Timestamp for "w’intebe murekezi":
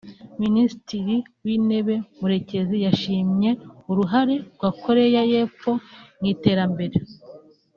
1.45-2.77